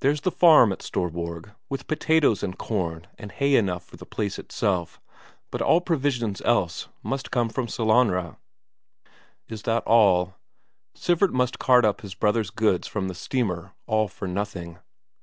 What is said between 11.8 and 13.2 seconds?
up his brother's goods from the